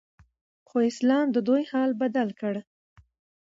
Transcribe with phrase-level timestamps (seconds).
[0.67, 2.53] خو اسلام ددوی حال بدل کړ